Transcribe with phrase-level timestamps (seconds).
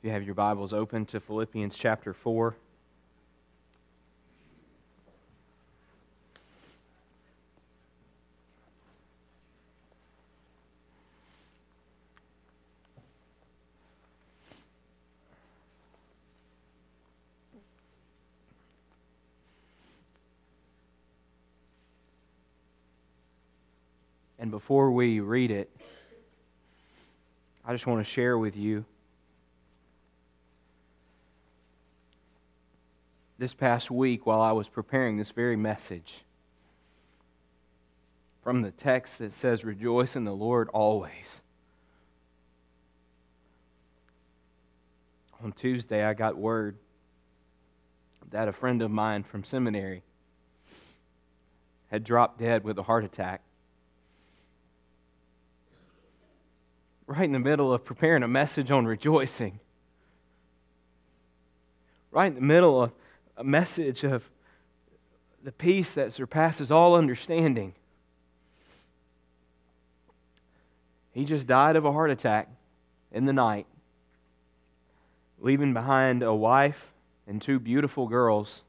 [0.00, 2.54] You have your Bibles open to Philippians chapter 4.
[24.38, 25.68] And before we read it,
[27.66, 28.84] I just want to share with you
[33.38, 36.24] this past week while I was preparing this very message
[38.42, 41.42] from the text that says, Rejoice in the Lord always.
[45.42, 46.76] On Tuesday, I got word
[48.30, 50.02] that a friend of mine from seminary
[51.90, 53.40] had dropped dead with a heart attack.
[57.06, 59.60] Right in the middle of preparing a message on rejoicing.
[62.10, 62.92] Right in the middle of
[63.38, 64.28] a message of
[65.44, 67.72] the peace that surpasses all understanding.
[71.12, 72.48] He just died of a heart attack
[73.12, 73.66] in the night,
[75.40, 76.92] leaving behind a wife
[77.28, 78.64] and two beautiful girls.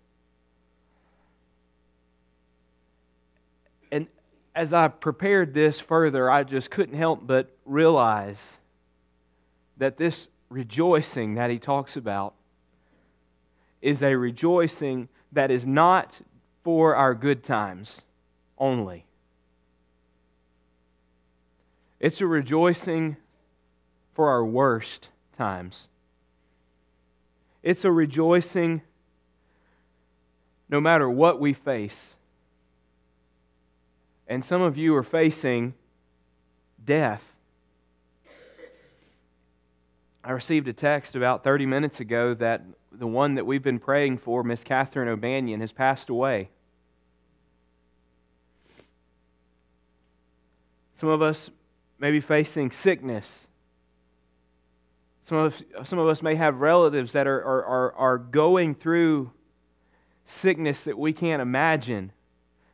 [3.91, 4.05] And
[4.53, 8.59] as I prepared this further, I just couldn't help but realize
[9.77, 12.35] that this rejoicing that he talks about
[13.81, 16.21] is a rejoicing that is not
[16.63, 18.03] for our good times
[18.57, 19.05] only.
[21.99, 23.17] It's a rejoicing
[24.13, 25.87] for our worst times.
[27.61, 28.81] It's a rejoicing
[30.69, 32.17] no matter what we face.
[34.27, 35.73] And some of you are facing
[36.85, 37.35] death.
[40.23, 42.61] I received a text about 30 minutes ago that
[42.91, 46.49] the one that we've been praying for, Miss Catherine O'Banion, has passed away.
[50.93, 51.49] Some of us
[51.97, 53.47] may be facing sickness.
[55.21, 59.31] Some of, some of us may have relatives that are, are, are, are going through
[60.25, 62.11] sickness that we can't imagine.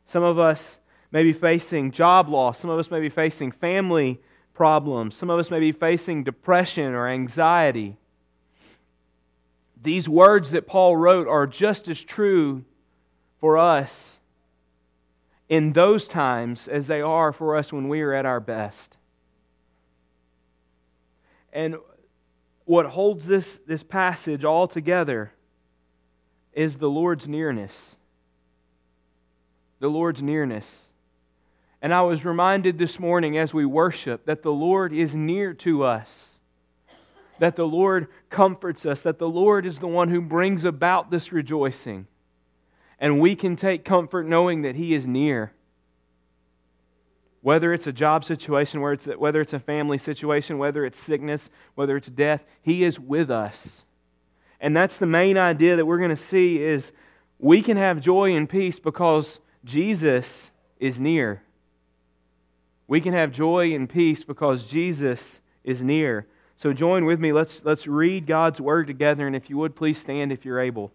[0.04, 0.80] Some of us
[1.12, 2.58] may be facing job loss.
[2.58, 4.20] Some of us may be facing family
[4.54, 5.16] problems.
[5.16, 7.96] Some of us may be facing depression or anxiety.
[9.80, 12.64] These words that Paul wrote are just as true
[13.40, 14.20] for us
[15.48, 18.98] in those times as they are for us when we are at our best.
[21.52, 21.76] And
[22.64, 25.32] what holds this, this passage all together
[26.52, 27.96] is the Lord's nearness.
[29.78, 30.88] The Lord's nearness.
[31.80, 35.84] And I was reminded this morning as we worship that the Lord is near to
[35.84, 36.35] us
[37.38, 41.32] that the Lord comforts us, that the Lord is the one who brings about this
[41.32, 42.06] rejoicing.
[42.98, 45.52] And we can take comfort knowing that He is near.
[47.42, 50.98] Whether it's a job situation, whether it's, a, whether it's a family situation, whether it's
[50.98, 53.84] sickness, whether it's death, He is with us.
[54.60, 56.92] And that's the main idea that we're going to see is
[57.38, 61.42] we can have joy and peace because Jesus is near.
[62.88, 66.26] We can have joy and peace because Jesus is near.
[66.58, 67.32] So join with me.
[67.32, 69.26] Let's, let's read God's word together.
[69.26, 70.90] And if you would, please stand if you're able.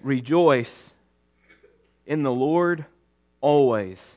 [0.00, 0.92] Rejoice
[2.06, 2.84] in the Lord
[3.40, 4.16] always.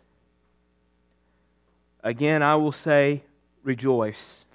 [2.04, 3.24] Again, I will say,
[3.64, 4.46] rejoice.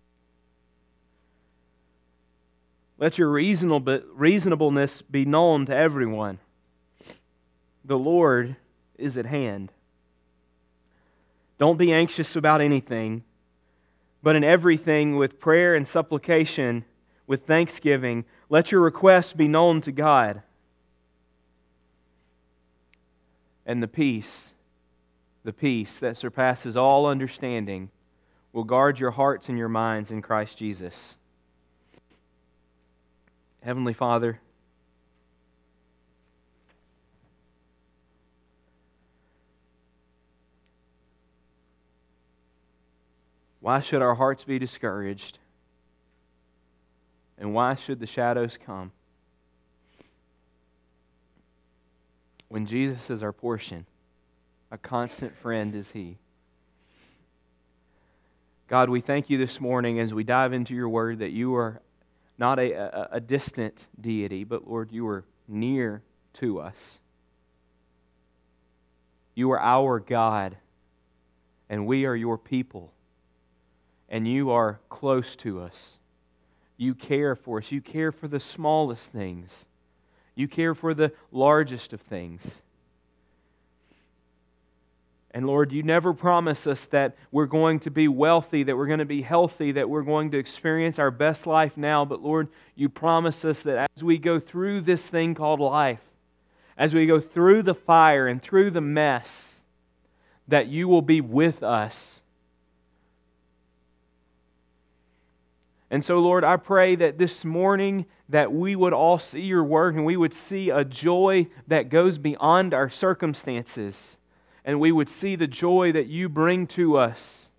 [2.99, 6.39] Let your reasonableness be known to everyone.
[7.85, 8.57] The Lord
[8.97, 9.71] is at hand.
[11.59, 13.25] Don't be anxious about anything,
[14.23, 16.85] but in everything, with prayer and supplication,
[17.27, 20.43] with thanksgiving, let your requests be known to God.
[23.65, 24.55] And the peace,
[25.45, 27.91] the peace that surpasses all understanding,
[28.53, 31.17] will guard your hearts and your minds in Christ Jesus.
[33.63, 34.41] Heavenly Father,
[43.67, 45.41] Why should our hearts be discouraged?
[47.37, 48.93] And why should the shadows come?
[52.47, 53.85] When Jesus is our portion,
[54.71, 56.19] a constant friend is He.
[58.69, 61.83] God, we thank you this morning as we dive into your word that you are
[62.39, 66.05] not a, a, a distant deity, but Lord, you are near
[66.35, 67.01] to us.
[69.35, 70.57] You are our God
[71.69, 72.93] and we are your people,
[74.09, 75.99] and you are close to us.
[76.77, 77.73] You care for us.
[77.73, 79.67] You care for the smallest things.
[80.35, 82.63] You care for the largest of things.
[85.37, 89.01] And Lord, you never promise us that we're going to be wealthy, that we're going
[89.01, 92.07] to be healthy, that we're going to experience our best life now.
[92.07, 96.01] But Lord, you promise us that as we go through this thing called life,
[96.79, 99.63] as we go through the fire and through the mess,
[100.49, 102.23] that you will be with us.
[105.91, 109.95] And so, Lord, I pray that this morning that we would all see your word
[109.95, 114.19] and we would see a joy that goes beyond our circumstances
[114.67, 117.53] and we would see the joy that you bring to us.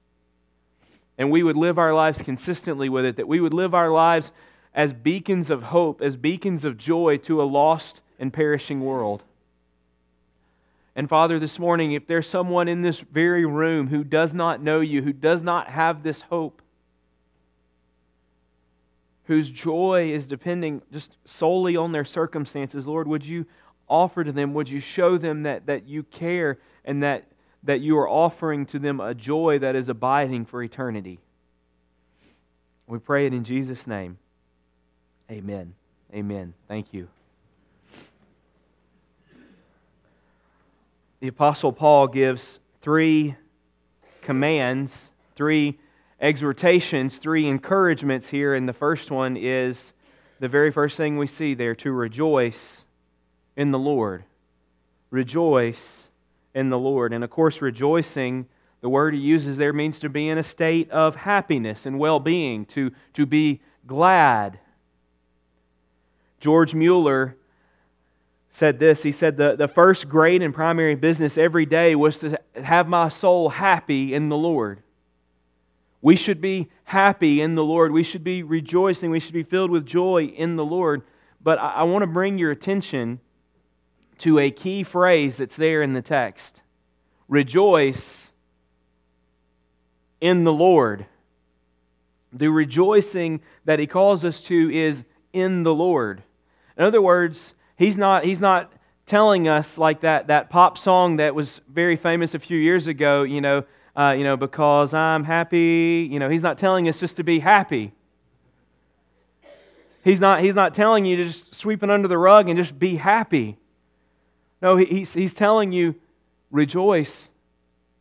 [1.18, 4.33] And we would live our lives consistently with it, that we would live our lives
[4.75, 9.24] as beacons of hope, as beacons of joy to a lost and perishing world.
[10.95, 14.81] And Father, this morning, if there's someone in this very room who does not know
[14.81, 16.62] you, who does not have this hope,
[19.27, 23.45] whose joy is depending just solely on their circumstances, Lord, would you
[23.89, 27.25] offer to them, would you show them that, that you care and that,
[27.63, 31.19] that you are offering to them a joy that is abiding for eternity.
[32.88, 34.18] We pray it in Jesus' name.
[35.29, 35.74] Amen.
[36.13, 36.53] Amen.
[36.69, 37.09] Thank you.
[41.19, 43.35] The Apostle Paul gives three
[44.21, 45.79] commands, three
[46.19, 48.54] exhortations, three encouragements here.
[48.54, 49.94] And the first one is
[50.40, 52.86] the very first thing we see there to rejoice
[53.56, 54.24] in the Lord.
[55.10, 56.10] Rejoice
[56.54, 57.14] in the Lord.
[57.14, 58.48] And of course, rejoicing,
[58.81, 62.20] the word he uses there means to be in a state of happiness and well
[62.20, 64.60] being, to, to be glad.
[66.40, 67.36] George Mueller
[68.50, 72.40] said this He said, the, the first great and primary business every day was to
[72.56, 74.81] have my soul happy in the Lord.
[76.02, 77.92] We should be happy in the Lord.
[77.92, 79.10] We should be rejoicing.
[79.10, 81.04] We should be filled with joy in the Lord.
[81.42, 83.20] But I, I want to bring your attention
[84.20, 86.64] to a key phrase that's there in the text
[87.28, 88.34] Rejoice
[90.22, 91.06] in the Lord.
[92.32, 95.04] The rejoicing that he calls us to is
[95.34, 96.24] in the Lord.
[96.78, 98.72] In other words, he's not, he's not
[99.06, 103.24] telling us like that, that pop song that was very famous a few years ago,
[103.24, 103.64] you know,
[103.98, 106.08] uh, you know, because I'm happy.
[106.10, 107.92] You know, he's not telling us just to be happy.
[110.04, 112.78] He's not, he's not telling you to just sweep it under the rug and just
[112.78, 113.58] be happy.
[114.62, 115.96] No, he's, he's telling you,
[116.52, 117.32] rejoice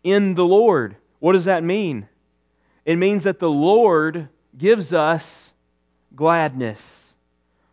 [0.04, 0.96] in the Lord.
[1.18, 2.08] What does that mean?
[2.84, 5.54] It means that the Lord gives us
[6.14, 7.16] gladness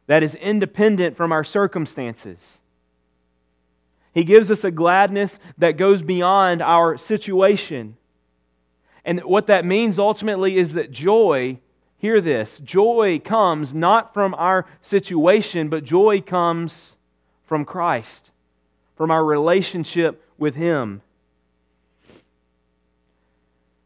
[0.07, 2.61] that is independent from our circumstances.
[4.13, 7.97] He gives us a gladness that goes beyond our situation.
[9.05, 11.59] And what that means ultimately is that joy,
[11.97, 16.97] hear this, joy comes not from our situation, but joy comes
[17.43, 18.31] from Christ
[18.95, 21.01] from our relationship with Him.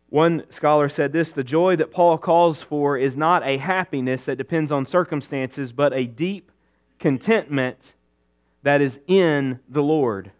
[0.10, 4.38] One scholar said this the joy that Paul calls for is not a happiness that
[4.38, 6.52] depends on circumstances, but a deep
[7.00, 7.96] contentment
[8.64, 10.32] that is in the Lord,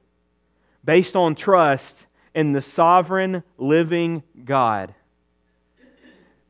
[0.84, 4.94] based on trust in the sovereign, living God,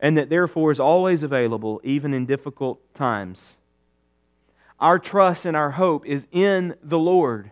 [0.00, 3.58] and that therefore is always available even in difficult times.
[4.80, 7.50] Our trust and our hope is in the Lord.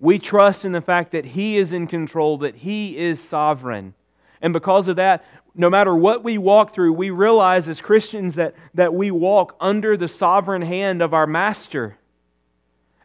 [0.00, 3.94] We trust in the fact that He is in control, that He is sovereign.
[4.42, 5.24] And because of that,
[5.54, 9.96] no matter what we walk through, we realize as Christians that, that we walk under
[9.96, 11.96] the sovereign hand of our Master.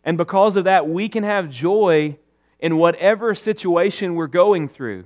[0.03, 2.17] And because of that, we can have joy
[2.59, 5.05] in whatever situation we're going through.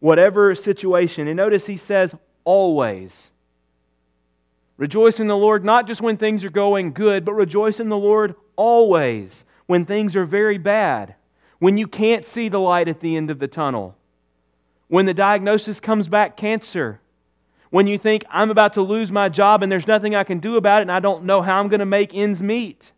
[0.00, 1.28] Whatever situation.
[1.28, 3.32] And notice he says, always.
[4.76, 7.98] Rejoice in the Lord, not just when things are going good, but rejoice in the
[7.98, 11.14] Lord always when things are very bad,
[11.58, 13.96] when you can't see the light at the end of the tunnel,
[14.88, 17.00] when the diagnosis comes back cancer,
[17.70, 20.56] when you think, I'm about to lose my job and there's nothing I can do
[20.56, 22.92] about it and I don't know how I'm going to make ends meet.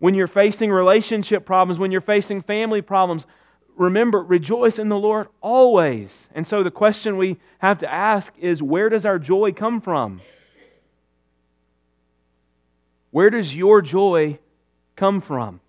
[0.00, 3.26] When you're facing relationship problems, when you're facing family problems,
[3.76, 6.28] remember, rejoice in the Lord always.
[6.34, 10.22] And so the question we have to ask is where does our joy come from?
[13.10, 14.38] Where does your joy
[14.96, 15.60] come from?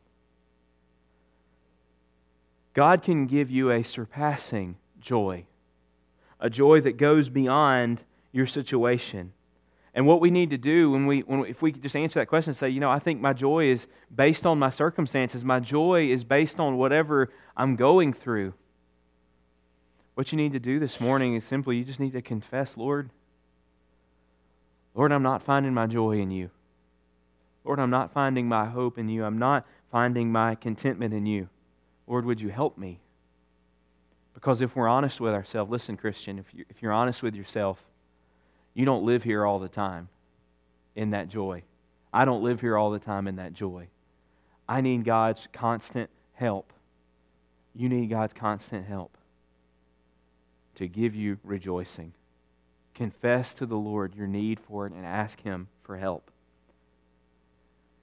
[2.74, 5.46] God can give you a surpassing joy,
[6.40, 9.34] a joy that goes beyond your situation.
[9.94, 12.52] And what we need to do when we, when if we just answer that question
[12.52, 16.08] and say, you know, I think my joy is based on my circumstances, my joy
[16.10, 18.54] is based on whatever I'm going through.
[20.16, 23.10] What you need to do this morning is simply you just need to confess, Lord,
[24.94, 26.50] Lord, I'm not finding my joy in you.
[27.64, 29.24] Lord, I'm not finding my hope in you.
[29.24, 31.48] I'm not finding my contentment in you.
[32.08, 33.00] Lord, would you help me?
[34.34, 37.86] Because if we're honest with ourselves, listen, Christian, if, you, if you're honest with yourself,
[38.74, 40.10] you don't live here all the time
[40.96, 41.64] in that joy.
[42.14, 43.88] I don't live here all the time in that joy.
[44.68, 46.74] I need God's constant help.
[47.74, 49.18] You need God's constant help
[50.76, 52.14] to give you rejoicing.
[52.94, 56.32] Confess to the Lord your need for it and ask Him for help.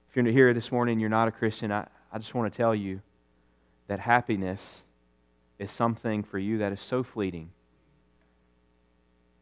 [0.09, 2.73] If you're here this morning you're not a Christian, I, I just want to tell
[2.73, 3.01] you
[3.87, 4.83] that happiness
[5.59, 7.51] is something for you that is so fleeting.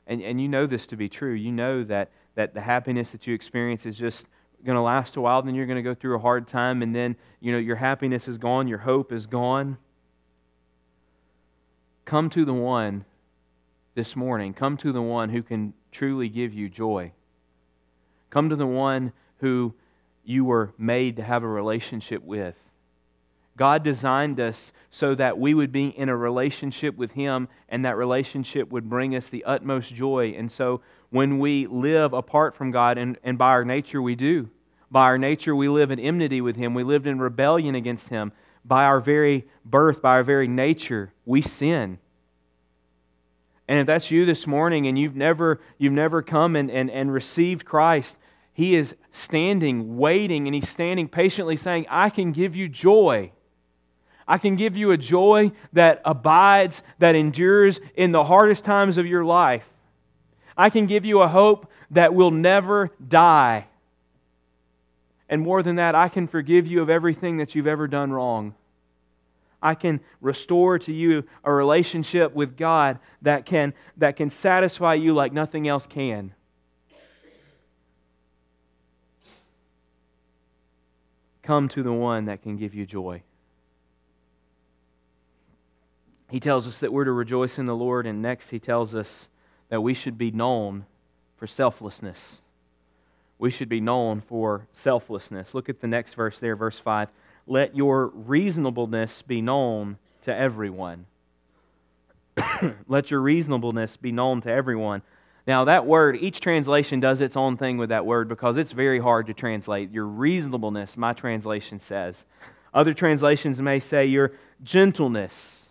[0.07, 1.33] And, and you know this to be true.
[1.33, 4.27] You know that, that the happiness that you experience is just
[4.65, 6.95] going to last a while, then you're going to go through a hard time, and
[6.95, 9.77] then you know your happiness is gone, your hope is gone.
[12.05, 13.05] Come to the one
[13.95, 14.53] this morning.
[14.53, 17.11] Come to the one who can truly give you joy.
[18.29, 19.73] Come to the one who
[20.23, 22.55] you were made to have a relationship with.
[23.57, 27.97] God designed us so that we would be in a relationship with Him, and that
[27.97, 30.35] relationship would bring us the utmost joy.
[30.37, 34.49] And so, when we live apart from God, and, and by our nature we do,
[34.91, 38.31] by our nature we live in enmity with Him, we lived in rebellion against Him.
[38.63, 41.97] By our very birth, by our very nature, we sin.
[43.67, 47.11] And if that's you this morning and you've never, you've never come and, and, and
[47.11, 48.17] received Christ,
[48.53, 53.31] He is standing, waiting, and He's standing patiently saying, I can give you joy.
[54.27, 59.05] I can give you a joy that abides, that endures in the hardest times of
[59.05, 59.67] your life.
[60.57, 63.67] I can give you a hope that will never die.
[65.29, 68.55] And more than that, I can forgive you of everything that you've ever done wrong.
[69.61, 75.13] I can restore to you a relationship with God that can, that can satisfy you
[75.13, 76.33] like nothing else can.
[81.41, 83.23] Come to the one that can give you joy.
[86.29, 89.29] He tells us that we're to rejoice in the Lord, and next he tells us
[89.69, 90.85] that we should be known
[91.37, 92.41] for selflessness.
[93.39, 95.53] We should be known for selflessness.
[95.53, 97.09] Look at the next verse there, verse 5
[97.49, 101.05] let your reasonableness be known to everyone.
[102.87, 105.01] let your reasonableness be known to everyone.
[105.47, 108.99] Now, that word, each translation does its own thing with that word because it's very
[108.99, 109.91] hard to translate.
[109.93, 112.25] Your reasonableness, my translation says.
[112.73, 115.66] Other translations may say your gentleness.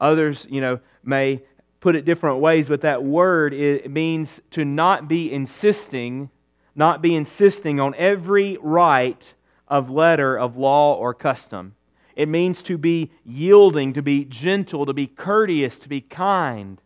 [0.00, 1.42] Others, you know, may
[1.80, 6.30] put it different ways, but that word it means to not be insisting,
[6.74, 9.34] not be insisting on every right
[9.68, 11.74] of letter of law or custom.
[12.16, 16.80] It means to be yielding, to be gentle, to be courteous, to be kind.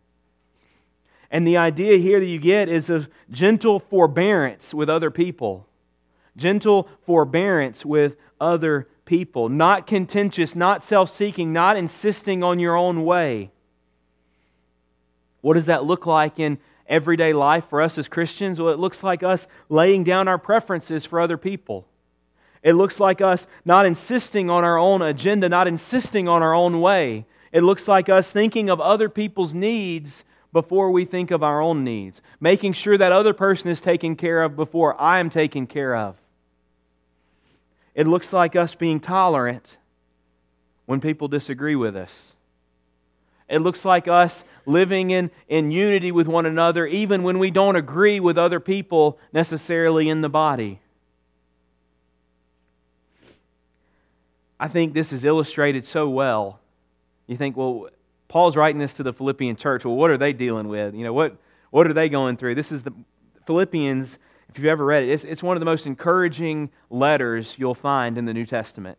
[1.30, 5.66] And the idea here that you get is of gentle forbearance with other people.
[6.36, 9.48] Gentle forbearance with other people.
[9.48, 13.50] Not contentious, not self seeking, not insisting on your own way.
[15.40, 18.60] What does that look like in everyday life for us as Christians?
[18.60, 21.86] Well, it looks like us laying down our preferences for other people.
[22.62, 26.80] It looks like us not insisting on our own agenda, not insisting on our own
[26.80, 27.26] way.
[27.52, 31.84] It looks like us thinking of other people's needs before we think of our own
[31.84, 35.94] needs, making sure that other person is taken care of before I am taken care
[35.94, 36.16] of.
[37.94, 39.78] It looks like us being tolerant
[40.86, 42.36] when people disagree with us.
[43.48, 47.76] It looks like us living in, in unity with one another, even when we don't
[47.76, 50.80] agree with other people necessarily in the body.
[54.58, 56.60] I think this is illustrated so well.
[57.26, 57.90] You think, well,
[58.28, 59.84] Paul's writing this to the Philippian church.
[59.84, 60.94] Well, what are they dealing with?
[60.94, 61.36] You know, what,
[61.70, 62.54] what are they going through?
[62.54, 62.92] This is the
[63.46, 64.18] Philippians,
[64.54, 68.16] if you've ever read it, it's, it's one of the most encouraging letters you'll find
[68.16, 68.98] in the New Testament.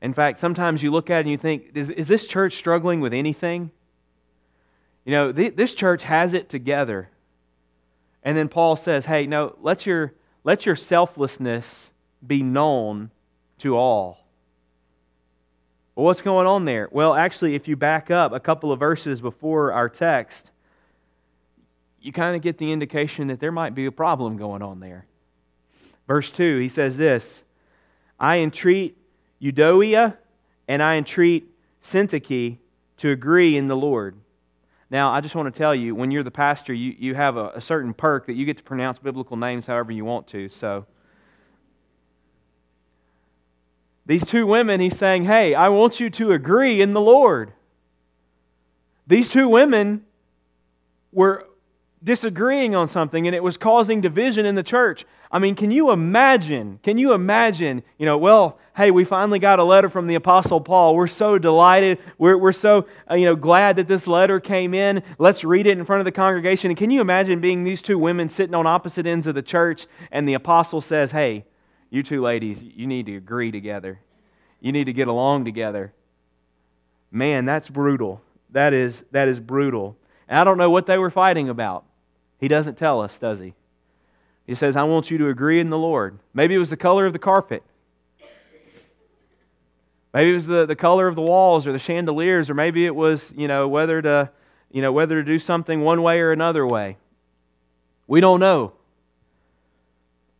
[0.00, 3.00] In fact, sometimes you look at it and you think, is, is this church struggling
[3.00, 3.72] with anything?
[5.04, 7.08] You know, th- this church has it together.
[8.22, 11.92] And then Paul says, hey, no, let your, let your selflessness
[12.24, 13.10] be known
[13.58, 14.24] to all.
[15.96, 16.88] Well, what's going on there?
[16.92, 20.52] Well, actually, if you back up a couple of verses before our text,
[22.04, 25.06] you kind of get the indication that there might be a problem going on there.
[26.06, 27.44] Verse 2, he says this
[28.18, 28.96] I entreat
[29.40, 30.16] Euodia
[30.68, 31.48] and I entreat
[31.82, 32.58] Syntyche
[32.98, 34.16] to agree in the Lord.
[34.90, 37.48] Now, I just want to tell you, when you're the pastor, you, you have a,
[37.54, 40.48] a certain perk that you get to pronounce biblical names however you want to.
[40.48, 40.86] So
[44.06, 47.52] These two women, he's saying, Hey, I want you to agree in the Lord.
[49.06, 50.04] These two women
[51.12, 51.46] were
[52.04, 55.06] disagreeing on something and it was causing division in the church.
[55.32, 56.78] I mean, can you imagine?
[56.82, 57.82] Can you imagine?
[57.98, 60.94] You know, well, hey, we finally got a letter from the Apostle Paul.
[60.94, 61.98] We're so delighted.
[62.18, 65.02] We're, we're so, uh, you know, glad that this letter came in.
[65.18, 66.70] Let's read it in front of the congregation.
[66.70, 69.86] And can you imagine being these two women sitting on opposite ends of the church
[70.12, 71.46] and the apostle says, hey,
[71.90, 74.00] you two ladies, you need to agree together.
[74.60, 75.92] You need to get along together.
[77.10, 78.20] Man, that's brutal.
[78.50, 79.96] That is, that is brutal.
[80.28, 81.84] And I don't know what they were fighting about.
[82.44, 83.54] He doesn't tell us, does he?
[84.46, 86.18] He says, I want you to agree in the Lord.
[86.34, 87.62] Maybe it was the color of the carpet.
[90.12, 92.94] Maybe it was the, the color of the walls or the chandeliers, or maybe it
[92.94, 94.30] was, you know, whether to,
[94.70, 96.98] you know, whether to do something one way or another way.
[98.06, 98.74] We don't know.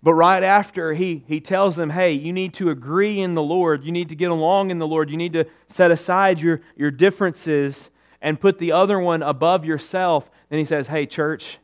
[0.03, 3.83] But right after he, he tells them, hey, you need to agree in the Lord.
[3.83, 5.09] You need to get along in the Lord.
[5.09, 7.89] You need to set aside your, your differences
[8.21, 10.31] and put the other one above yourself.
[10.51, 11.61] Then he says, hey, church,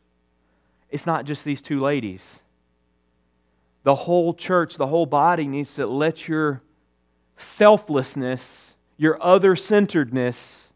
[0.91, 2.43] it's not just these two ladies.
[3.83, 6.61] The whole church, the whole body needs to let your
[7.37, 10.71] selflessness, your other centeredness,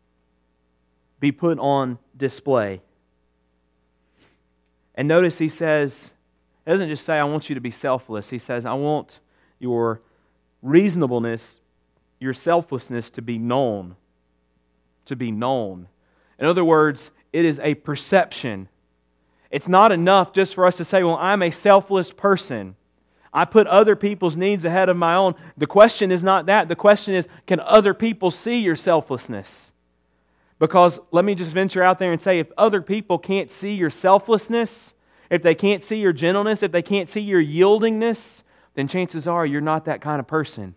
[1.19, 2.81] be put on display.
[4.95, 6.13] And notice he says,
[6.65, 8.29] he doesn't just say, I want you to be selfless.
[8.29, 9.19] He says, I want
[9.59, 10.01] your
[10.61, 11.59] reasonableness,
[12.19, 13.95] your selflessness to be known.
[15.05, 15.87] To be known.
[16.39, 18.67] In other words, it is a perception
[19.55, 22.75] it's not enough just for us to say, well, I'm a selfless person.
[23.33, 25.33] I put other people's needs ahead of my own.
[25.55, 26.67] The question is not that.
[26.67, 29.71] The question is, can other people see your selflessness?
[30.59, 33.89] Because let me just venture out there and say if other people can't see your
[33.89, 34.93] selflessness,
[35.29, 38.43] if they can't see your gentleness, if they can't see your yieldingness,
[38.73, 40.75] then chances are you're not that kind of person.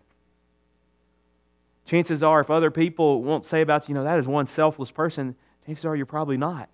[1.85, 4.89] Chances are, if other people won't say about you, you know, that is one selfless
[4.89, 6.69] person, chances are you're probably not.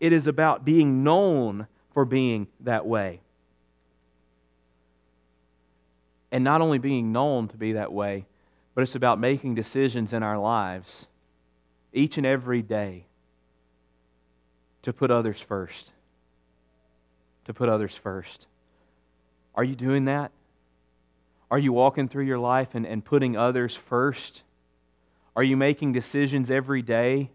[0.00, 3.20] It is about being known for being that way.
[6.30, 8.26] And not only being known to be that way,
[8.74, 11.08] but it's about making decisions in our lives
[11.92, 13.06] each and every day
[14.82, 15.92] to put others first.
[17.46, 18.46] To put others first.
[19.54, 20.30] Are you doing that?
[21.50, 24.42] Are you walking through your life and, and putting others first?
[25.34, 27.30] Are you making decisions every day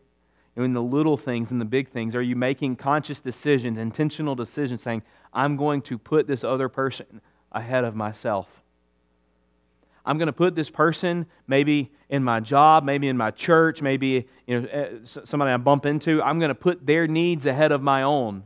[0.56, 2.16] in the little things and the big things?
[2.16, 5.02] Are you making conscious decisions, intentional decisions, saying,
[5.34, 8.64] I'm going to put this other person ahead of myself?
[10.06, 14.28] I'm going to put this person maybe in my job, maybe in my church, maybe
[14.46, 16.22] you know, eh, somebody I bump into.
[16.22, 18.44] I'm going to put their needs ahead of my own.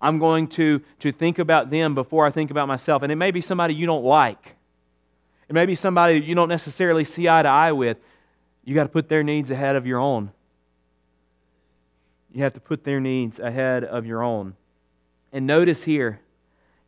[0.00, 3.02] I'm going to, to think about them before I think about myself.
[3.02, 4.56] And it may be somebody you don't like.
[5.48, 7.98] It may be somebody you don't necessarily see eye to eye with.
[8.64, 10.32] You got to put their needs ahead of your own.
[12.32, 14.54] You have to put their needs ahead of your own.
[15.32, 16.20] And notice here,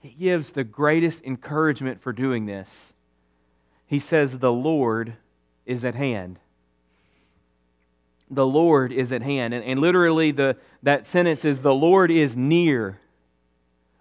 [0.00, 2.92] he gives the greatest encouragement for doing this.
[3.87, 5.14] He says, The Lord
[5.64, 6.38] is at hand.
[8.31, 9.55] The Lord is at hand.
[9.55, 12.98] And, and literally, the, that sentence is, The Lord is near.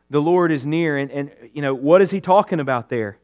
[0.10, 0.98] The Lord is near.
[0.98, 3.18] And, and, you know, what is he talking about there?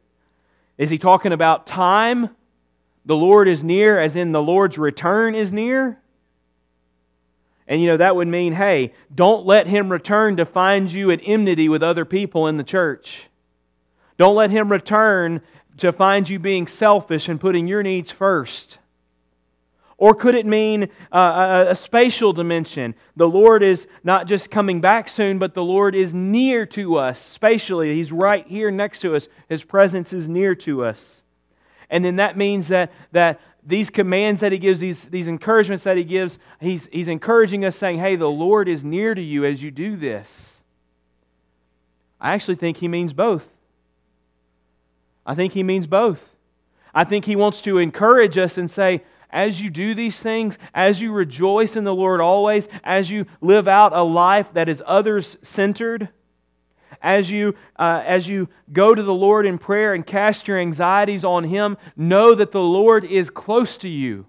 [0.77, 2.30] Is he talking about time?
[3.06, 5.99] The Lord is near, as in the Lord's return is near?
[7.67, 11.19] And you know, that would mean, hey, don't let him return to find you at
[11.23, 13.30] enmity with other people in the church.
[14.17, 15.41] Don't let him return
[15.77, 18.80] to find you being selfish and putting your needs first.
[19.97, 22.93] Or could it mean uh, a, a, spatial dimension?
[23.15, 27.19] The Lord is not just coming back soon, but the Lord is near to us
[27.19, 27.95] spatially.
[27.95, 29.27] He's right here next to us.
[29.49, 31.23] His presence is near to us.
[31.89, 35.97] And then that means that, that these commands that he gives, these, these encouragements that
[35.97, 39.62] he gives, he's, he's encouraging us, saying, Hey, the Lord is near to you as
[39.63, 40.63] you do this.
[42.19, 43.47] I actually think he means both.
[45.26, 46.36] I think he means both.
[46.93, 51.02] I think he wants to encourage us and say, as you do these things, as
[51.02, 55.38] you rejoice in the Lord always, as you live out a life that is others
[55.41, 56.10] centered,
[57.01, 61.23] as you, uh, as you go to the Lord in prayer and cast your anxieties
[61.23, 64.25] on Him, know that the Lord is close to you.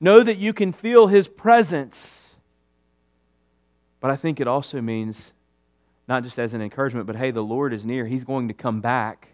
[0.00, 2.36] Know that you can feel His presence.
[4.00, 5.32] But I think it also means,
[6.08, 8.06] not just as an encouragement, but hey, the Lord is near.
[8.06, 9.28] He's going to come back,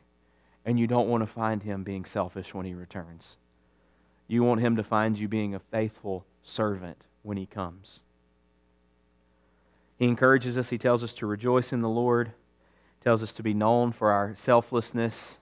[0.65, 3.39] and you don't want to find Him being selfish when He returns.
[4.27, 8.03] You want Him to find you being a faithful servant when He comes.
[9.99, 12.33] He encourages us, he tells us to rejoice in the Lord,
[13.03, 15.41] tells us to be known for our selflessness.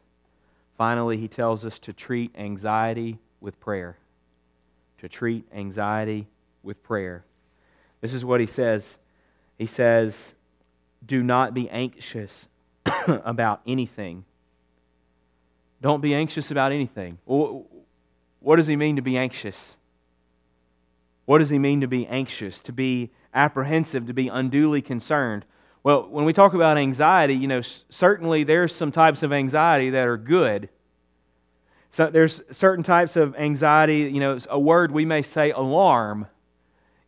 [0.79, 3.99] Finally, he tells us to treat anxiety with prayer.
[4.99, 6.27] to treat anxiety
[6.62, 7.23] with prayer.
[8.01, 8.99] This is what he says.
[9.59, 10.35] He says,
[11.05, 12.49] Do not be anxious
[13.07, 14.25] about anything.
[15.83, 17.19] Don't be anxious about anything.
[17.27, 19.77] What does he mean to be anxious?
[21.27, 25.44] What does he mean to be anxious, to be apprehensive, to be unduly concerned?
[25.85, 30.09] Well, when we talk about anxiety, you know, certainly there's some types of anxiety that
[30.09, 30.68] are good.
[31.92, 36.27] So there's certain types of anxiety, you know, a word we may say alarm.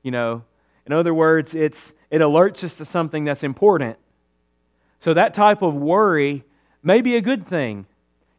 [0.03, 0.45] You know,
[0.87, 3.99] in other words, it's it alerts us to something that's important.
[5.01, 6.45] So that type of worry
[6.83, 7.87] may be a good thing.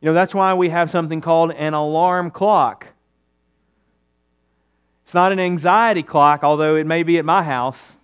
[0.02, 2.88] You know, that's why we have something called an alarm clock.
[5.10, 7.98] It's not an anxiety clock, although it may be at my house.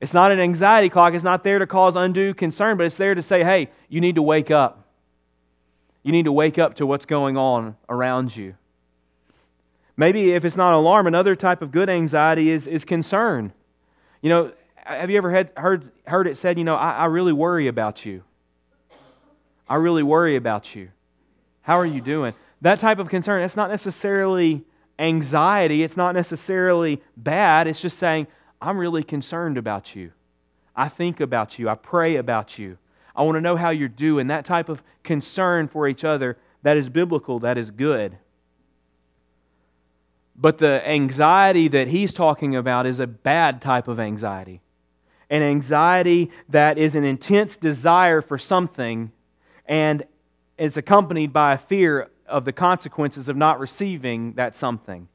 [0.00, 1.12] It's not an anxiety clock.
[1.12, 4.14] It's not there to cause undue concern, but it's there to say, hey, you need
[4.14, 4.86] to wake up.
[6.04, 8.54] You need to wake up to what's going on around you.
[9.96, 13.52] Maybe if it's not alarm, another type of good anxiety is, is concern.
[14.20, 17.32] You know, have you ever had, heard, heard it said, you know, I, I really
[17.32, 18.22] worry about you?
[19.68, 20.90] I really worry about you.
[21.62, 22.34] How are you doing?
[22.60, 24.64] That type of concern, that's not necessarily
[24.98, 25.82] anxiety.
[25.82, 27.66] It's not necessarily bad.
[27.66, 28.26] It's just saying,
[28.60, 30.12] I'm really concerned about you.
[30.74, 31.68] I think about you.
[31.68, 32.78] I pray about you.
[33.14, 34.28] I want to know how you're doing.
[34.28, 38.16] That type of concern for each other, that is biblical, that is good.
[40.34, 44.62] But the anxiety that he's talking about is a bad type of anxiety.
[45.28, 49.12] An anxiety that is an intense desire for something
[49.66, 50.04] and
[50.56, 55.08] is accompanied by a fear of the consequences of not receiving that something.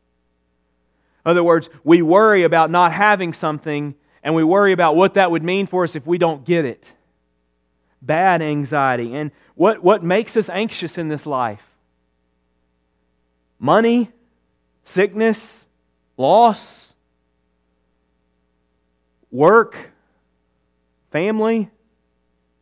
[1.26, 5.32] In other words, we worry about not having something and we worry about what that
[5.32, 6.94] would mean for us if we don't get it.
[8.02, 9.16] Bad anxiety.
[9.16, 11.64] And what, what makes us anxious in this life?
[13.60, 14.12] Money,
[14.84, 15.68] sickness,
[16.18, 16.94] loss,
[19.32, 19.92] work,
[21.12, 21.70] family,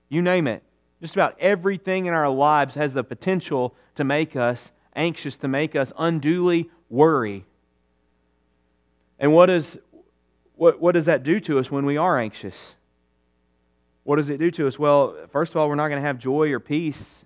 [0.10, 0.64] you name it.
[1.02, 5.76] Just about everything in our lives has the potential to make us anxious, to make
[5.76, 7.46] us unduly worry.
[9.20, 9.80] And what, is,
[10.56, 12.78] what, what does that do to us when we are anxious?
[14.04, 14.78] What does it do to us?
[14.78, 17.26] Well, first of all, we're not going to have joy or peace.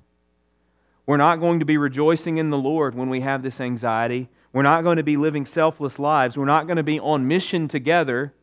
[1.05, 4.29] We're not going to be rejoicing in the Lord when we have this anxiety.
[4.53, 6.37] We're not going to be living selfless lives.
[6.37, 8.33] We're not going to be on mission together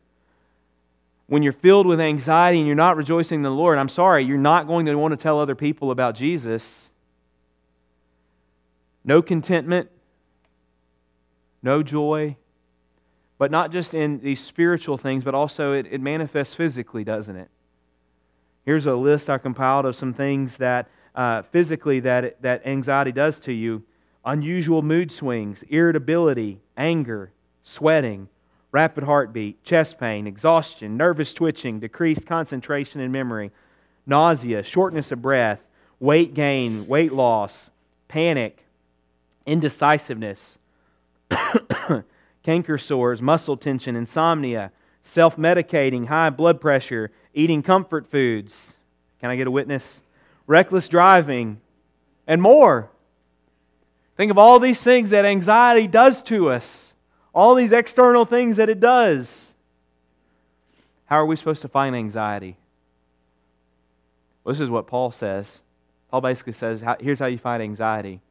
[1.27, 4.37] when you're filled with anxiety and you're not rejoicing in the Lord, I'm sorry, you're
[4.37, 6.89] not going to want to tell other people about Jesus.
[9.07, 9.89] No contentment,
[11.63, 12.37] no joy,
[13.39, 17.49] but not just in these spiritual things, but also it, it manifests physically, doesn't it?
[18.65, 23.39] Here's a list I compiled of some things that uh, physically that, that anxiety does
[23.39, 23.83] to you
[24.25, 27.31] unusual mood swings, irritability, anger,
[27.63, 28.29] sweating
[28.71, 33.51] rapid heartbeat, chest pain, exhaustion, nervous twitching, decreased concentration and memory,
[34.05, 35.61] nausea, shortness of breath,
[35.99, 37.71] weight gain, weight loss,
[38.07, 38.63] panic,
[39.47, 40.59] indecisiveness,
[42.43, 48.77] canker sores, muscle tension, insomnia, self medicating, high blood pressure, eating comfort foods.
[49.19, 50.03] Can I get a witness?
[50.45, 51.59] Reckless driving,
[52.27, 52.91] and more.
[54.15, 56.93] Think of all these things that anxiety does to us
[57.37, 59.53] all these external things that it does.
[61.05, 62.57] How are we supposed to find anxiety?
[64.43, 65.61] Well, this is what Paul says.
[66.09, 68.21] Paul basically says here's how you find anxiety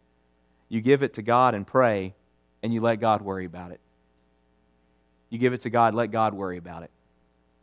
[0.68, 2.14] you give it to God and pray,
[2.62, 3.80] and you let God worry about it.
[5.30, 6.90] You give it to God, let God worry about it.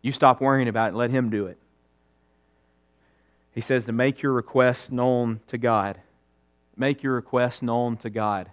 [0.02, 1.58] You stop worrying about it and let Him do it.
[3.54, 6.00] He says to make your requests known to God.
[6.76, 8.50] Make your requests known to God.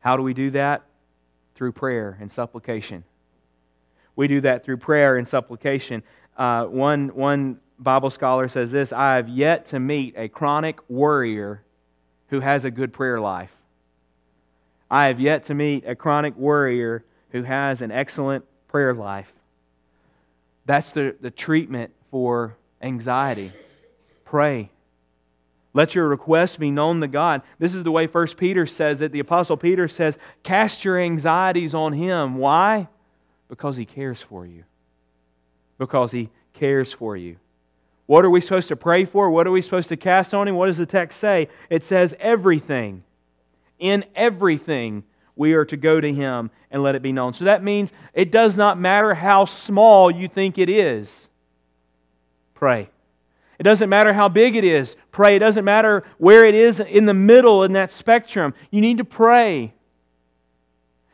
[0.00, 0.82] How do we do that?
[1.56, 3.02] through prayer and supplication.
[4.14, 6.02] We do that through prayer and supplication.
[6.36, 11.62] Uh, one, one Bible scholar says this I have yet to meet a chronic worrier
[12.28, 13.55] who has a good prayer life.
[14.90, 19.32] I have yet to meet a chronic worrier who has an excellent prayer life.
[20.64, 23.52] That's the, the treatment for anxiety.
[24.24, 24.70] Pray.
[25.72, 27.42] Let your requests be known to God.
[27.58, 29.12] This is the way 1 Peter says it.
[29.12, 32.38] The Apostle Peter says, Cast your anxieties on Him.
[32.38, 32.88] Why?
[33.48, 34.64] Because He cares for you.
[35.78, 37.36] Because He cares for you.
[38.06, 39.30] What are we supposed to pray for?
[39.30, 40.54] What are we supposed to cast on Him?
[40.54, 41.48] What does the text say?
[41.68, 43.02] It says, Everything.
[43.78, 47.34] In everything, we are to go to Him and let it be known.
[47.34, 51.28] So that means it does not matter how small you think it is.
[52.54, 52.88] Pray.
[53.58, 54.96] It doesn't matter how big it is.
[55.10, 55.36] Pray.
[55.36, 58.54] It doesn't matter where it is in the middle in that spectrum.
[58.70, 59.72] You need to pray.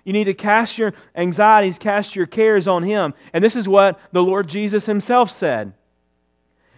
[0.04, 3.14] You need to cast your anxieties, cast your cares on Him.
[3.32, 5.74] And this is what the Lord Jesus Himself said.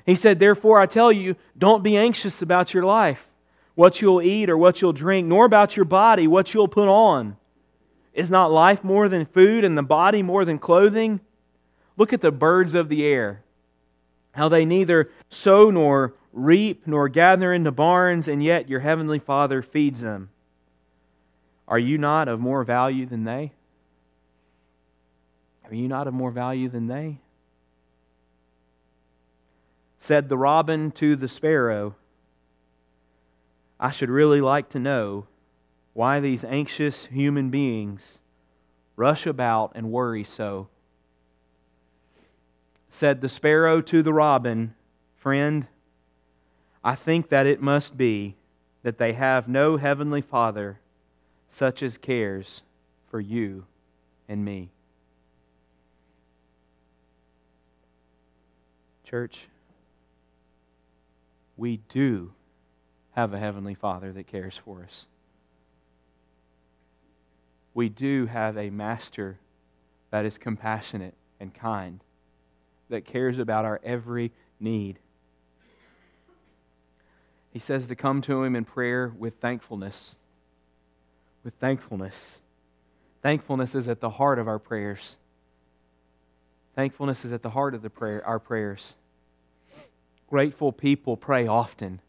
[0.05, 3.27] He said, Therefore, I tell you, don't be anxious about your life,
[3.75, 7.37] what you'll eat or what you'll drink, nor about your body, what you'll put on.
[8.13, 11.21] Is not life more than food and the body more than clothing?
[11.97, 13.43] Look at the birds of the air,
[14.33, 19.63] how they neither sow nor reap nor gather into barns, and yet your heavenly Father
[19.63, 20.31] feeds them.
[21.67, 23.53] Are you not of more value than they?
[25.65, 27.19] Are you not of more value than they?
[29.99, 31.95] Said the robin to the sparrow,
[33.85, 35.27] I should really like to know
[35.93, 38.19] why these anxious human beings
[38.97, 40.69] rush about and worry so.
[42.89, 44.75] Said the sparrow to the robin,
[45.17, 45.67] Friend,
[46.83, 48.37] I think that it must be
[48.85, 50.81] that they have no heavenly Father
[51.51, 52.63] such as cares
[53.11, 53.67] for you
[54.27, 54.71] and me.
[59.05, 59.47] Church,
[61.59, 62.33] we do
[63.15, 65.07] have a Heavenly Father that cares for us.
[67.73, 69.39] We do have a Master
[70.11, 72.01] that is compassionate and kind,
[72.89, 74.99] that cares about our every need.
[77.53, 80.17] He says to come to Him in prayer with thankfulness
[81.45, 82.41] with thankfulness.
[83.23, 85.17] Thankfulness is at the heart of our prayers.
[86.75, 88.97] Thankfulness is at the heart of the prayer, our prayers.
[90.29, 92.01] Grateful people pray often.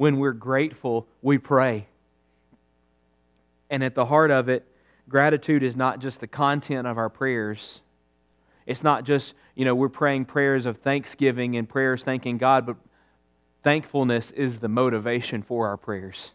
[0.00, 1.86] When we're grateful, we pray.
[3.68, 4.66] And at the heart of it,
[5.10, 7.82] gratitude is not just the content of our prayers.
[8.64, 12.76] It's not just, you know, we're praying prayers of thanksgiving and prayers thanking God, but
[13.62, 16.32] thankfulness is the motivation for our prayers.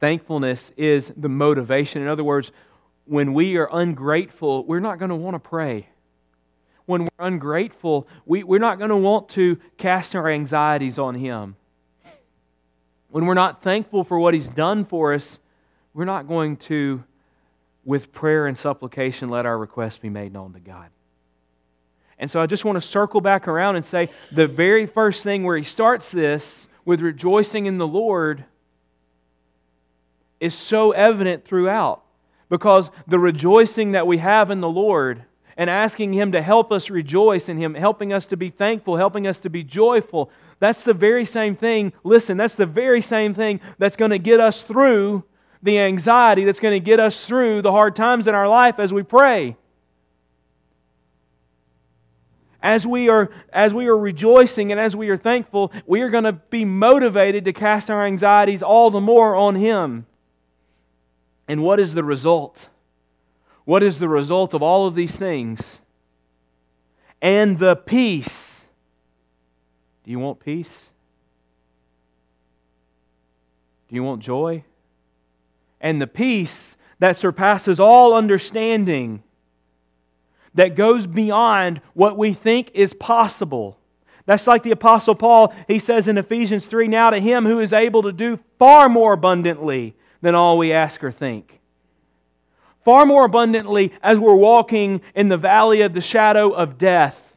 [0.00, 2.02] Thankfulness is the motivation.
[2.02, 2.52] In other words,
[3.06, 5.88] when we are ungrateful, we're not going to want to pray.
[6.92, 11.56] When we're ungrateful, we, we're not going to want to cast our anxieties on Him.
[13.08, 15.38] When we're not thankful for what He's done for us,
[15.94, 17.02] we're not going to,
[17.86, 20.90] with prayer and supplication, let our requests be made known to God.
[22.18, 25.44] And so I just want to circle back around and say the very first thing
[25.44, 28.44] where He starts this with rejoicing in the Lord
[30.40, 32.02] is so evident throughout
[32.50, 35.24] because the rejoicing that we have in the Lord
[35.56, 39.26] and asking Him to help us rejoice in Him, helping us to be thankful, helping
[39.26, 41.92] us to be joyful, that's the very same thing.
[42.04, 45.24] Listen, that's the very same thing that's going to get us through
[45.62, 48.92] the anxiety, that's going to get us through the hard times in our life as
[48.92, 49.56] we pray.
[52.62, 56.24] As we are, as we are rejoicing and as we are thankful, we are going
[56.24, 60.06] to be motivated to cast our anxieties all the more on Him.
[61.48, 62.68] And what is the result?
[63.64, 65.80] What is the result of all of these things?
[67.20, 68.64] And the peace.
[70.04, 70.90] Do you want peace?
[73.88, 74.64] Do you want joy?
[75.80, 79.22] And the peace that surpasses all understanding,
[80.54, 83.78] that goes beyond what we think is possible.
[84.26, 87.72] That's like the Apostle Paul, he says in Ephesians 3 Now to him who is
[87.72, 91.60] able to do far more abundantly than all we ask or think.
[92.84, 97.36] Far more abundantly as we're walking in the valley of the shadow of death.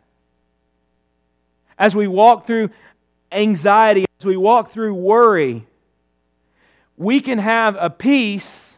[1.78, 2.70] As we walk through
[3.32, 5.66] anxiety, as we walk through worry,
[6.98, 8.78] we can have a peace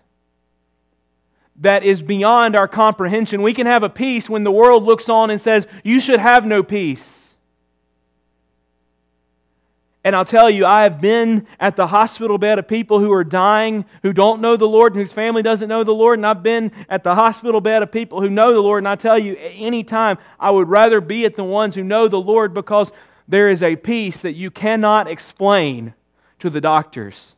[1.57, 3.41] that is beyond our comprehension.
[3.41, 6.45] We can have a peace when the world looks on and says, You should have
[6.45, 7.26] no peace.
[10.07, 13.25] And I'll tell you, I have been at the hospital bed of people who are
[13.25, 16.17] dying, who don't know the Lord, and whose family doesn't know the Lord.
[16.17, 18.77] And I've been at the hospital bed of people who know the Lord.
[18.77, 22.21] And I tell you, anytime I would rather be at the ones who know the
[22.21, 22.93] Lord because
[23.27, 25.93] there is a peace that you cannot explain
[26.39, 27.35] to the doctors.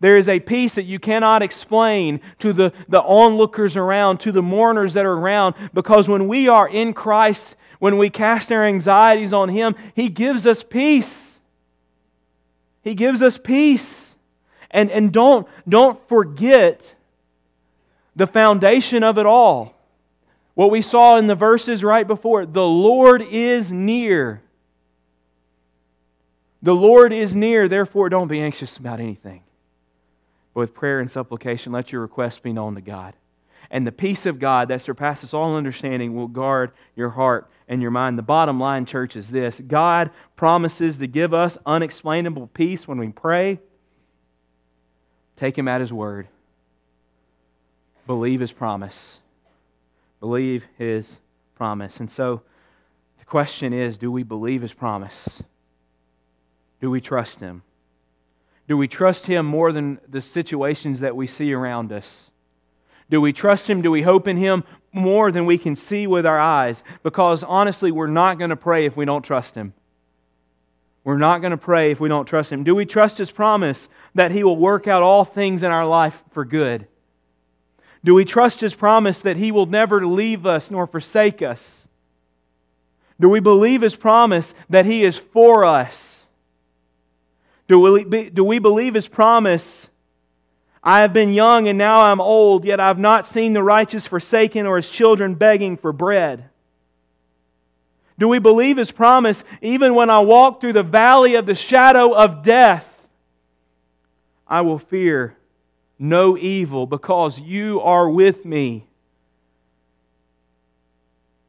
[0.00, 4.42] There is a peace that you cannot explain to the, the onlookers around, to the
[4.42, 9.32] mourners that are around, because when we are in Christ, when we cast our anxieties
[9.32, 11.39] on Him, He gives us peace.
[12.82, 14.16] He gives us peace.
[14.70, 16.94] And, and don't, don't forget
[18.14, 19.74] the foundation of it all.
[20.54, 24.42] What we saw in the verses right before the Lord is near.
[26.62, 29.42] The Lord is near, therefore don't be anxious about anything.
[30.52, 33.14] But with prayer and supplication, let your requests be known to God.
[33.70, 37.92] And the peace of God that surpasses all understanding will guard your heart and your
[37.92, 38.18] mind.
[38.18, 43.08] The bottom line, church, is this God promises to give us unexplainable peace when we
[43.08, 43.60] pray.
[45.36, 46.26] Take Him at His word.
[48.06, 49.20] believe his promise.
[50.18, 51.20] Believe his
[51.54, 52.00] promise.
[52.00, 52.42] And so
[53.18, 55.42] the question is do we believe his promise?
[56.80, 57.62] Do we trust him?
[58.66, 62.32] Do we trust him more than the situations that we see around us?
[63.10, 63.82] Do we trust him?
[63.82, 66.84] Do we hope in him more than we can see with our eyes?
[67.02, 69.74] Because honestly, we're not going to pray if we don't trust him.
[71.02, 72.62] We're not going to pray if we don't trust him.
[72.62, 76.22] Do we trust his promise that he will work out all things in our life
[76.30, 76.86] for good?
[78.04, 81.88] Do we trust his promise that he will never leave us nor forsake us?
[83.18, 86.28] Do we believe his promise that he is for us?
[87.68, 89.89] Do we, do we believe his promise?
[90.82, 94.66] I have been young and now I'm old, yet I've not seen the righteous forsaken
[94.66, 96.48] or his children begging for bread.
[98.18, 102.14] Do we believe his promise even when I walk through the valley of the shadow
[102.14, 103.08] of death?
[104.46, 105.36] I will fear
[105.98, 108.86] no evil because you are with me.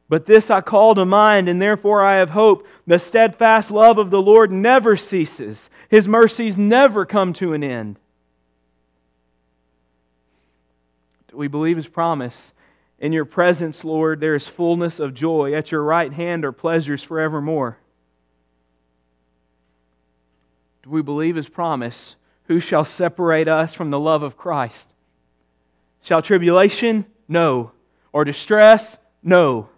[0.08, 2.66] But this I call to mind, and therefore I have hope.
[2.86, 7.98] The steadfast love of the Lord never ceases, His mercies never come to an end.
[11.18, 12.52] Do we believe His promise?
[12.98, 15.54] In your presence, Lord, there is fullness of joy.
[15.54, 17.78] At your right hand are pleasures forevermore.
[20.82, 22.16] Do we believe His promise?
[22.44, 24.94] Who shall separate us from the love of Christ?
[26.02, 27.06] Shall tribulation?
[27.28, 27.72] No.
[28.12, 28.98] Or distress?
[29.22, 29.68] No.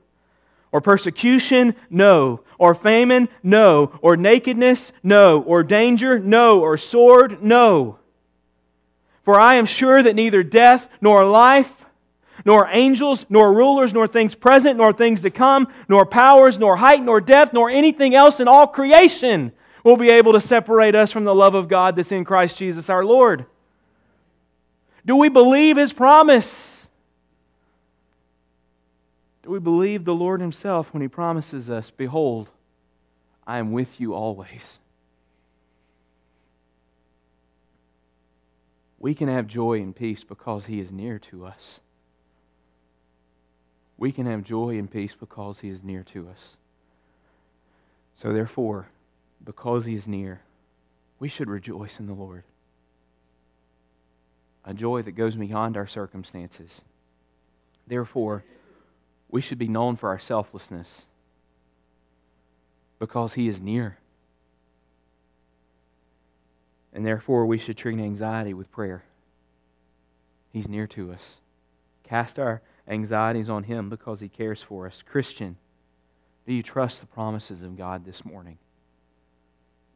[0.72, 1.76] Or persecution?
[1.88, 2.40] No.
[2.58, 3.28] Or famine?
[3.42, 3.98] No.
[4.02, 4.92] Or nakedness?
[5.02, 5.42] No.
[5.42, 6.18] Or danger?
[6.18, 6.60] No.
[6.60, 7.42] Or sword?
[7.42, 7.98] No.
[9.24, 11.84] For I am sure that neither death nor life,
[12.44, 17.02] nor angels, nor rulers, nor things present, nor things to come, nor powers, nor height,
[17.02, 21.24] nor depth, nor anything else in all creation will be able to separate us from
[21.24, 23.46] the love of God that's in Christ Jesus our Lord?
[25.06, 26.88] Do we believe His promise?
[29.42, 32.50] Do we believe the Lord Himself when He promises us, Behold,
[33.46, 34.80] I am with you always?
[39.04, 41.82] We can have joy and peace because He is near to us.
[43.98, 46.56] We can have joy and peace because He is near to us.
[48.14, 48.88] So, therefore,
[49.44, 50.40] because he is near,
[51.18, 52.44] we should rejoice in the Lord.
[54.64, 56.82] A joy that goes beyond our circumstances.
[57.86, 58.42] Therefore,
[59.28, 61.08] we should be known for our selflessness
[62.98, 63.98] because he is near.
[66.94, 69.04] And therefore, we should treat anxiety with prayer.
[70.52, 71.40] He's near to us.
[72.04, 75.02] Cast our anxieties on him because he cares for us.
[75.02, 75.56] Christian,
[76.46, 78.58] do you trust the promises of God this morning?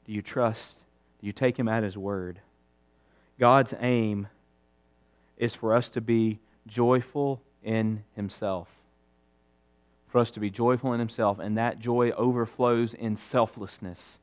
[0.06, 0.80] Do you trust?
[1.20, 2.40] Do you take Him at His word?
[3.38, 4.28] God's aim
[5.36, 8.68] is for us to be joyful in Himself.
[10.08, 14.20] For us to be joyful in Himself, and that joy overflows in selflessness.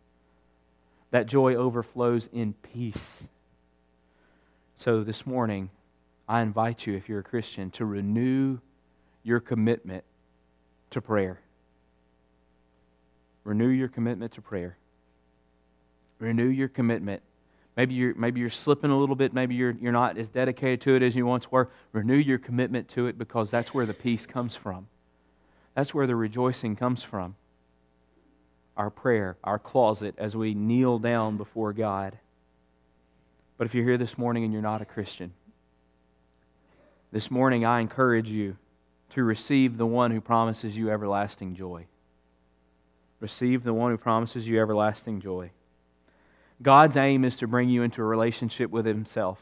[1.15, 3.29] That joy overflows in peace.
[4.75, 5.69] So this morning,
[6.27, 8.59] I invite you, if you're a Christian, to renew
[9.23, 10.03] your commitment
[10.89, 11.39] to prayer.
[13.45, 14.75] Renew your commitment to prayer.
[16.19, 17.21] Renew your commitment.
[17.77, 19.33] Maybe you're, maybe you're slipping a little bit.
[19.33, 21.69] Maybe you're, you're not as dedicated to it as you once were.
[21.93, 24.87] Renew your commitment to it because that's where the peace comes from.
[25.75, 27.37] That's where the rejoicing comes from.
[28.77, 32.17] Our prayer, our closet, as we kneel down before God.
[33.57, 35.33] But if you're here this morning and you're not a Christian,
[37.11, 38.57] this morning I encourage you
[39.11, 41.85] to receive the one who promises you everlasting joy.
[43.21, 45.51] Receive the one who promises you everlasting joy.
[46.61, 49.39] God's aim is to bring you into a relationship with Himself.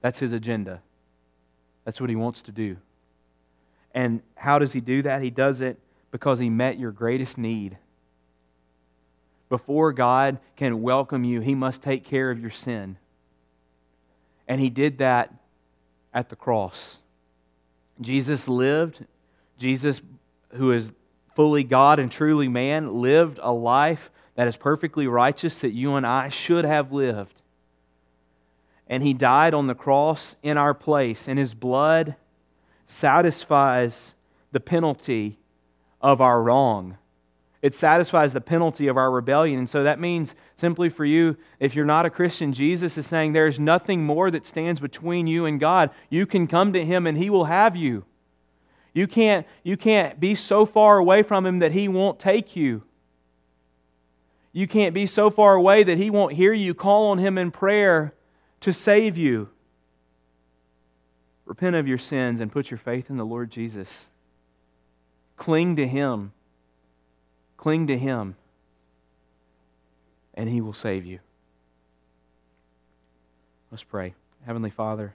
[0.00, 0.80] That's His agenda.
[1.84, 2.78] That's what He wants to do.
[3.92, 5.22] And how does He do that?
[5.22, 5.78] He does it
[6.10, 7.76] because He met your greatest need.
[9.48, 12.96] Before God can welcome you, He must take care of your sin.
[14.46, 15.32] And He did that
[16.12, 17.00] at the cross.
[18.00, 19.04] Jesus lived,
[19.58, 20.00] Jesus,
[20.54, 20.92] who is
[21.34, 26.06] fully God and truly man, lived a life that is perfectly righteous that you and
[26.06, 27.42] I should have lived.
[28.86, 32.16] And he died on the cross in our place, and his blood
[32.86, 34.14] satisfies
[34.50, 35.38] the penalty
[36.00, 36.96] of our wrong.
[37.62, 39.58] It satisfies the penalty of our rebellion.
[39.58, 43.32] And so that means simply for you, if you're not a Christian, Jesus is saying
[43.32, 45.90] there's nothing more that stands between you and God.
[46.08, 48.04] You can come to Him and He will have you.
[48.94, 52.82] You can't, you can't be so far away from Him that He won't take you.
[54.52, 57.50] You can't be so far away that He won't hear you call on Him in
[57.50, 58.14] prayer
[58.60, 59.48] to save you.
[61.44, 64.09] Repent of your sins and put your faith in the Lord Jesus.
[65.40, 66.32] Cling to Him.
[67.56, 68.36] Cling to Him,
[70.34, 71.18] and He will save you.
[73.70, 74.12] Let's pray.
[74.44, 75.14] Heavenly Father,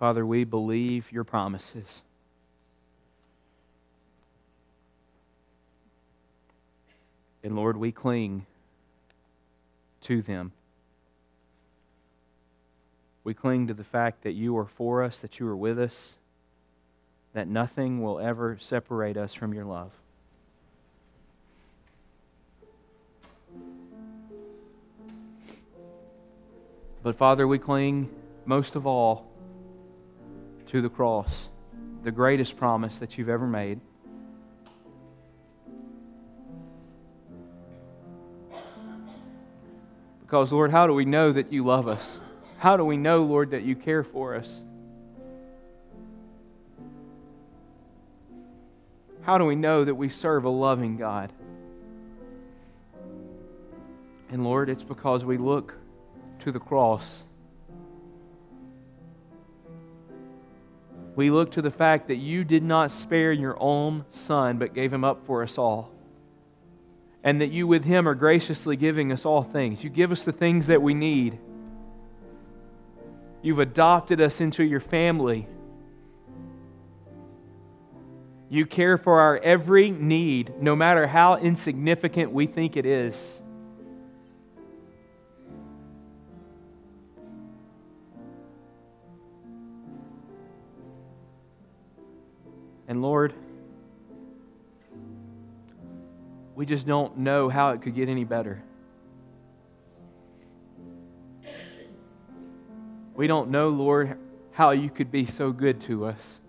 [0.00, 2.02] Father, we believe your promises.
[7.44, 8.44] And Lord, we cling
[10.00, 10.50] to them.
[13.26, 16.16] We cling to the fact that you are for us, that you are with us,
[17.32, 19.90] that nothing will ever separate us from your love.
[27.02, 28.08] But Father, we cling
[28.44, 29.26] most of all
[30.68, 31.48] to the cross,
[32.04, 33.80] the greatest promise that you've ever made.
[40.20, 42.20] Because, Lord, how do we know that you love us?
[42.58, 44.64] How do we know, Lord, that you care for us?
[49.22, 51.32] How do we know that we serve a loving God?
[54.30, 55.74] And Lord, it's because we look
[56.40, 57.24] to the cross.
[61.14, 64.92] We look to the fact that you did not spare your own son, but gave
[64.92, 65.90] him up for us all
[67.26, 69.82] and that you with him are graciously giving us all things.
[69.82, 71.36] You give us the things that we need.
[73.42, 75.46] You've adopted us into your family.
[78.48, 83.42] You care for our every need, no matter how insignificant we think it is.
[92.88, 93.34] And Lord,
[96.54, 98.62] we just don't know how it could get any better.
[103.16, 104.18] We don't know, Lord,
[104.52, 106.40] how you could be so good to us.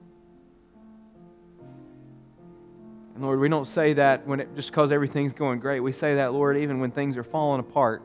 [3.16, 5.80] And Lord, we don't say that when it, just because everything's going great.
[5.80, 8.04] We say that, Lord, even when things are falling apart.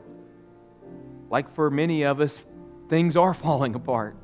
[1.29, 2.45] Like for many of us,
[2.87, 4.15] things are falling apart.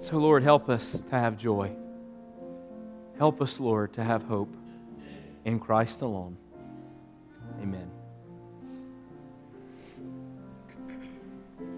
[0.00, 1.74] So, Lord, help us to have joy.
[3.16, 4.54] Help us, Lord, to have hope
[5.44, 6.36] in Christ alone.
[7.60, 7.97] Amen.